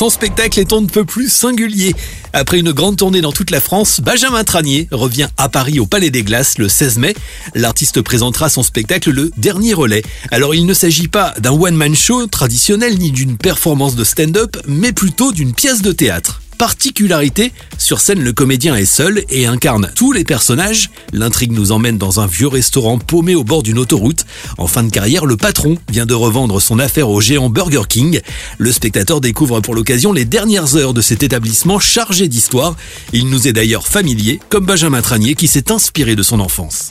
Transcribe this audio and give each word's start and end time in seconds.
Son 0.00 0.08
spectacle 0.08 0.58
est 0.58 0.72
on 0.72 0.80
ne 0.80 0.86
peut 0.86 1.04
plus 1.04 1.28
singulier. 1.28 1.94
Après 2.32 2.58
une 2.58 2.72
grande 2.72 2.96
tournée 2.96 3.20
dans 3.20 3.32
toute 3.32 3.50
la 3.50 3.60
France, 3.60 4.00
Benjamin 4.00 4.44
Tranier 4.44 4.88
revient 4.90 5.28
à 5.36 5.50
Paris 5.50 5.78
au 5.78 5.84
Palais 5.84 6.08
des 6.08 6.22
Glaces 6.22 6.56
le 6.56 6.70
16 6.70 6.96
mai. 6.96 7.14
L'artiste 7.54 8.00
présentera 8.00 8.48
son 8.48 8.62
spectacle 8.62 9.10
le 9.10 9.30
dernier 9.36 9.74
relais. 9.74 10.02
Alors 10.30 10.54
il 10.54 10.64
ne 10.64 10.72
s'agit 10.72 11.08
pas 11.08 11.34
d'un 11.38 11.52
one-man 11.52 11.94
show 11.94 12.26
traditionnel 12.28 12.98
ni 12.98 13.10
d'une 13.10 13.36
performance 13.36 13.94
de 13.94 14.04
stand-up, 14.04 14.56
mais 14.66 14.94
plutôt 14.94 15.32
d'une 15.32 15.52
pièce 15.52 15.82
de 15.82 15.92
théâtre 15.92 16.39
particularité, 16.60 17.52
sur 17.78 18.00
scène 18.00 18.22
le 18.22 18.34
comédien 18.34 18.76
est 18.76 18.84
seul 18.84 19.22
et 19.30 19.46
incarne 19.46 19.90
tous 19.96 20.12
les 20.12 20.24
personnages. 20.24 20.90
L'intrigue 21.14 21.52
nous 21.52 21.72
emmène 21.72 21.96
dans 21.96 22.20
un 22.20 22.26
vieux 22.26 22.48
restaurant 22.48 22.98
paumé 22.98 23.34
au 23.34 23.44
bord 23.44 23.62
d'une 23.62 23.78
autoroute. 23.78 24.26
En 24.58 24.66
fin 24.66 24.82
de 24.82 24.90
carrière, 24.90 25.24
le 25.24 25.38
patron 25.38 25.76
vient 25.90 26.04
de 26.04 26.12
revendre 26.12 26.60
son 26.60 26.78
affaire 26.78 27.08
au 27.08 27.18
géant 27.22 27.48
Burger 27.48 27.88
King. 27.88 28.20
Le 28.58 28.72
spectateur 28.72 29.22
découvre 29.22 29.60
pour 29.60 29.74
l'occasion 29.74 30.12
les 30.12 30.26
dernières 30.26 30.76
heures 30.76 30.92
de 30.92 31.00
cet 31.00 31.22
établissement 31.22 31.78
chargé 31.78 32.28
d'histoire. 32.28 32.76
Il 33.14 33.30
nous 33.30 33.48
est 33.48 33.54
d'ailleurs 33.54 33.86
familier, 33.86 34.38
comme 34.50 34.66
Benjamin 34.66 35.00
Tranier 35.00 35.36
qui 35.36 35.46
s'est 35.46 35.72
inspiré 35.72 36.14
de 36.14 36.22
son 36.22 36.40
enfance 36.40 36.90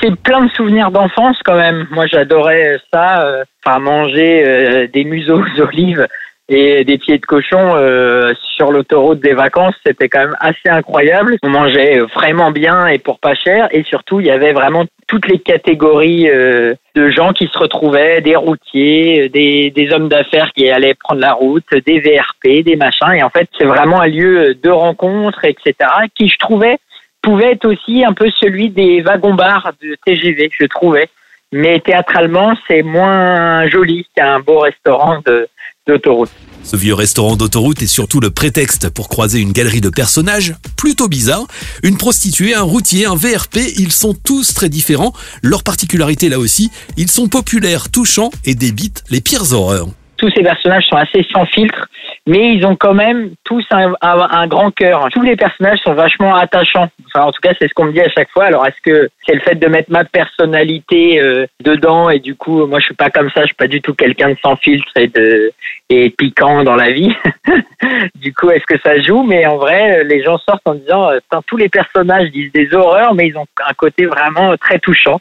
c'est 0.00 0.16
plein 0.16 0.46
de 0.46 0.50
souvenirs 0.52 0.90
d'enfance 0.90 1.36
quand 1.44 1.56
même. 1.56 1.86
Moi, 1.90 2.06
j'adorais 2.06 2.78
ça, 2.90 3.22
euh, 3.22 3.44
enfin 3.62 3.80
manger 3.80 4.42
euh, 4.46 4.86
des 4.86 5.04
museaux 5.04 5.42
d'olives 5.58 6.06
et 6.50 6.84
des 6.84 6.98
pieds 6.98 7.18
de 7.18 7.24
cochon 7.24 7.76
euh, 7.76 8.32
sur 8.56 8.72
l'autoroute 8.72 9.20
des 9.20 9.34
vacances, 9.34 9.74
c'était 9.86 10.08
quand 10.08 10.18
même 10.18 10.36
assez 10.40 10.68
incroyable. 10.68 11.36
On 11.44 11.48
mangeait 11.48 12.00
vraiment 12.14 12.50
bien 12.50 12.88
et 12.88 12.98
pour 12.98 13.20
pas 13.20 13.34
cher 13.34 13.68
et 13.70 13.84
surtout 13.84 14.18
il 14.18 14.26
y 14.26 14.32
avait 14.32 14.52
vraiment 14.52 14.84
toutes 15.06 15.28
les 15.28 15.38
catégories 15.38 16.28
euh, 16.28 16.74
de 16.96 17.10
gens 17.10 17.32
qui 17.32 17.46
se 17.46 17.56
retrouvaient, 17.56 18.20
des 18.20 18.34
routiers, 18.34 19.28
des, 19.28 19.70
des 19.70 19.92
hommes 19.92 20.08
d'affaires 20.08 20.50
qui 20.52 20.68
allaient 20.68 20.94
prendre 20.94 21.20
la 21.20 21.34
route, 21.34 21.64
des 21.86 22.00
VRP, 22.00 22.64
des 22.64 22.76
machins 22.76 23.14
et 23.14 23.22
en 23.22 23.30
fait 23.30 23.48
c'est 23.56 23.66
vraiment 23.66 24.00
un 24.00 24.08
lieu 24.08 24.54
de 24.60 24.70
rencontre, 24.70 25.44
etc. 25.44 25.74
qui 26.16 26.28
je 26.28 26.36
trouvais 26.38 26.78
pouvait 27.22 27.52
être 27.52 27.66
aussi 27.66 28.04
un 28.04 28.12
peu 28.12 28.28
celui 28.40 28.70
des 28.70 29.02
wagons-bars 29.02 29.72
de 29.82 29.96
TGV, 30.04 30.50
je 30.58 30.66
trouvais. 30.66 31.08
Mais 31.52 31.80
théâtralement, 31.80 32.54
c'est 32.68 32.82
moins 32.82 33.68
joli 33.68 34.06
qu'un 34.14 34.40
beau 34.40 34.60
restaurant 34.60 35.18
de, 35.26 35.48
d'autoroute. 35.90 36.30
Ce 36.62 36.76
vieux 36.76 36.94
restaurant 36.94 37.36
d'autoroute 37.36 37.82
est 37.82 37.86
surtout 37.86 38.20
le 38.20 38.30
prétexte 38.30 38.90
pour 38.90 39.08
croiser 39.08 39.40
une 39.40 39.52
galerie 39.52 39.80
de 39.80 39.88
personnages 39.88 40.54
plutôt 40.76 41.08
bizarres. 41.08 41.46
Une 41.82 41.96
prostituée, 41.96 42.54
un 42.54 42.62
routier, 42.62 43.06
un 43.06 43.16
VRP, 43.16 43.58
ils 43.78 43.92
sont 43.92 44.14
tous 44.14 44.54
très 44.54 44.68
différents. 44.68 45.12
Leur 45.42 45.62
particularité 45.62 46.28
là 46.28 46.38
aussi, 46.38 46.70
ils 46.96 47.10
sont 47.10 47.28
populaires, 47.28 47.90
touchants 47.90 48.30
et 48.44 48.54
débitent 48.54 49.04
les 49.10 49.20
pires 49.20 49.52
horreurs. 49.52 49.88
Tous 50.18 50.30
ces 50.36 50.42
personnages 50.42 50.84
sont 50.88 50.96
assez 50.96 51.26
sans 51.32 51.46
filtre 51.46 51.88
mais 52.26 52.54
ils 52.54 52.66
ont 52.66 52.76
quand 52.76 52.94
même 52.94 53.30
tous 53.44 53.64
un, 53.70 54.46
grand 54.46 54.70
cœur. 54.70 55.08
Tous 55.12 55.22
les 55.22 55.36
personnages 55.36 55.80
sont 55.80 55.94
vachement 55.94 56.34
attachants. 56.34 56.88
Enfin, 57.06 57.26
en 57.26 57.32
tout 57.32 57.40
cas, 57.40 57.52
c'est 57.58 57.68
ce 57.68 57.74
qu'on 57.74 57.86
me 57.86 57.92
dit 57.92 58.00
à 58.00 58.10
chaque 58.10 58.30
fois. 58.30 58.44
Alors, 58.44 58.66
est-ce 58.66 58.80
que 58.82 59.08
c'est 59.26 59.34
le 59.34 59.40
fait 59.40 59.54
de 59.54 59.66
mettre 59.66 59.90
ma 59.90 60.04
personnalité 60.04 61.20
euh, 61.20 61.46
dedans 61.64 62.10
et 62.10 62.18
du 62.18 62.34
coup, 62.34 62.66
moi, 62.66 62.78
je 62.78 62.86
suis 62.86 62.94
pas 62.94 63.10
comme 63.10 63.30
ça. 63.30 63.42
Je 63.42 63.46
suis 63.46 63.54
pas 63.54 63.66
du 63.66 63.80
tout 63.80 63.94
quelqu'un 63.94 64.30
de 64.30 64.36
sans 64.42 64.56
filtre 64.56 64.92
et 64.96 65.08
de 65.08 65.50
et 65.88 66.10
piquant 66.10 66.62
dans 66.62 66.76
la 66.76 66.90
vie. 66.90 67.12
du 68.14 68.32
coup, 68.34 68.50
est-ce 68.50 68.66
que 68.66 68.78
ça 68.80 69.00
joue? 69.00 69.22
Mais 69.22 69.46
en 69.46 69.56
vrai, 69.56 70.04
les 70.04 70.22
gens 70.22 70.38
sortent 70.38 70.66
en 70.66 70.74
disant, 70.74 71.10
euh, 71.10 71.18
tous 71.46 71.56
les 71.56 71.68
personnages 71.68 72.30
disent 72.30 72.52
des 72.52 72.72
horreurs, 72.74 73.14
mais 73.14 73.28
ils 73.28 73.36
ont 73.36 73.46
un 73.66 73.74
côté 73.74 74.06
vraiment 74.06 74.56
très 74.56 74.78
touchant. 74.78 75.20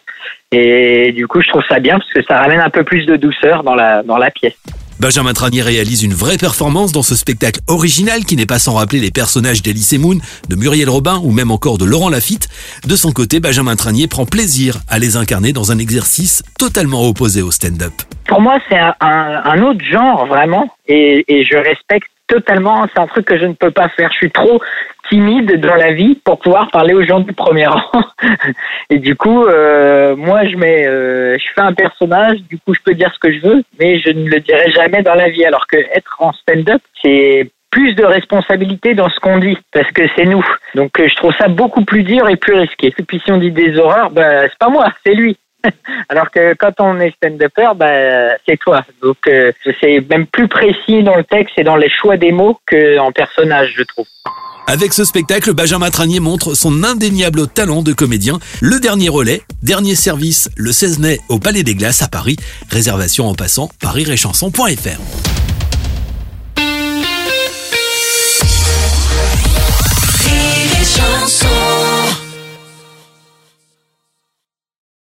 Et 0.51 1.11
du 1.13 1.27
coup, 1.27 1.41
je 1.41 1.47
trouve 1.47 1.63
ça 1.67 1.79
bien 1.79 1.97
parce 1.97 2.11
que 2.11 2.23
ça 2.23 2.39
ramène 2.39 2.59
un 2.59 2.69
peu 2.69 2.83
plus 2.83 3.05
de 3.05 3.15
douceur 3.15 3.63
dans 3.63 3.75
la 3.75 4.03
dans 4.03 4.17
la 4.17 4.31
pièce. 4.31 4.57
Benjamin 4.99 5.31
Tranier 5.31 5.61
réalise 5.61 6.03
une 6.03 6.13
vraie 6.13 6.37
performance 6.37 6.91
dans 6.91 7.03
ce 7.03 7.15
spectacle 7.15 7.61
original 7.67 8.25
qui 8.25 8.35
n'est 8.35 8.45
pas 8.45 8.59
sans 8.59 8.73
rappeler 8.73 8.99
les 8.99 9.11
personnages 9.11 9.63
d'Elysée 9.63 9.97
Moon, 9.97 10.17
de 10.49 10.55
Muriel 10.57 10.89
Robin 10.89 11.21
ou 11.23 11.31
même 11.31 11.51
encore 11.51 11.77
de 11.77 11.85
Laurent 11.85 12.09
Lafitte. 12.09 12.49
De 12.85 12.97
son 12.97 13.13
côté, 13.13 13.39
Benjamin 13.39 13.77
Tranier 13.77 14.07
prend 14.07 14.25
plaisir 14.25 14.79
à 14.89 14.99
les 14.99 15.15
incarner 15.15 15.53
dans 15.53 15.71
un 15.71 15.79
exercice 15.79 16.43
totalement 16.57 17.07
opposé 17.07 17.41
au 17.41 17.49
stand-up. 17.49 17.93
Pour 18.27 18.41
moi, 18.41 18.57
c'est 18.67 18.77
un, 18.99 19.61
autre 19.63 19.85
genre 19.89 20.27
vraiment 20.27 20.69
et, 20.85 21.23
et 21.29 21.45
je 21.45 21.55
respecte 21.55 22.09
totalement. 22.29 22.85
C'est 22.93 23.01
un 23.01 23.07
truc 23.07 23.25
que 23.25 23.37
je 23.37 23.45
ne 23.45 23.53
peux 23.53 23.71
pas 23.71 23.89
faire. 23.89 24.09
Je 24.11 24.17
suis 24.17 24.31
trop 24.31 24.61
timide 25.09 25.59
dans 25.59 25.75
la 25.75 25.91
vie 25.91 26.15
pour 26.23 26.39
pouvoir 26.39 26.69
parler 26.71 26.93
aux 26.93 27.03
gens 27.03 27.19
du 27.19 27.33
premier 27.33 27.65
rang. 27.65 27.81
et 28.89 28.99
du 28.99 29.15
coup, 29.15 29.45
euh, 29.45 30.15
moi, 30.15 30.45
je 30.45 30.55
mets, 30.55 30.87
euh, 30.87 31.37
je 31.37 31.45
fais 31.53 31.61
un 31.61 31.73
personnage. 31.73 32.37
Du 32.49 32.57
coup, 32.59 32.73
je 32.73 32.79
peux 32.85 32.93
dire 32.93 33.11
ce 33.13 33.19
que 33.19 33.33
je 33.33 33.41
veux, 33.41 33.63
mais 33.79 33.99
je 33.99 34.11
ne 34.11 34.29
le 34.29 34.39
dirai 34.39 34.71
jamais 34.71 35.01
dans 35.01 35.15
la 35.15 35.29
vie. 35.29 35.43
Alors 35.43 35.67
que 35.67 35.77
être 35.77 36.15
en 36.19 36.31
stand-up, 36.31 36.81
c'est 37.01 37.51
plus 37.71 37.93
de 37.93 38.05
responsabilité 38.05 38.95
dans 38.95 39.09
ce 39.09 39.19
qu'on 39.19 39.37
dit 39.37 39.57
parce 39.71 39.91
que 39.91 40.03
c'est 40.15 40.25
nous. 40.25 40.45
Donc, 40.75 40.99
euh, 40.99 41.07
je 41.07 41.15
trouve 41.15 41.33
ça 41.37 41.47
beaucoup 41.47 41.83
plus 41.83 42.03
dur 42.03 42.29
et 42.29 42.35
plus 42.35 42.55
risqué. 42.55 42.93
Et 42.97 43.03
puis, 43.03 43.21
si 43.23 43.31
on 43.31 43.37
dit 43.37 43.51
des 43.51 43.77
horreurs, 43.77 44.11
ben, 44.11 44.47
c'est 44.49 44.57
pas 44.57 44.69
moi, 44.69 44.87
c'est 45.05 45.13
lui. 45.13 45.37
Alors 46.09 46.31
que 46.31 46.53
quand 46.55 46.73
on 46.79 46.99
est 46.99 47.13
stand-upper, 47.15 47.71
ben, 47.75 48.35
c'est 48.47 48.57
toi. 48.57 48.83
Donc 49.01 49.17
c'est 49.81 50.05
même 50.09 50.27
plus 50.27 50.47
précis 50.47 51.03
dans 51.03 51.15
le 51.15 51.23
texte 51.23 51.57
et 51.57 51.63
dans 51.63 51.75
les 51.75 51.89
choix 51.89 52.17
des 52.17 52.31
mots 52.31 52.59
qu'en 52.67 53.11
personnage, 53.11 53.73
je 53.75 53.83
trouve. 53.83 54.07
Avec 54.69 54.93
ce 54.93 55.03
spectacle, 55.03 55.53
Benjamin 55.53 55.89
Tranier 55.89 56.19
montre 56.19 56.53
son 56.53 56.83
indéniable 56.83 57.47
talent 57.47 57.81
de 57.81 57.91
comédien. 57.91 58.37
Le 58.61 58.79
dernier 58.79 59.09
relais, 59.09 59.41
dernier 59.63 59.95
service, 59.95 60.47
le 60.55 60.71
16 60.71 60.99
mai 60.99 61.19
au 61.27 61.39
Palais 61.39 61.63
des 61.63 61.73
Glaces 61.73 62.03
à 62.03 62.07
Paris. 62.07 62.35
Réservation 62.69 63.27
en 63.27 63.33
passant 63.33 63.71
par 63.81 63.97
iréchanson.fr. 63.97 65.28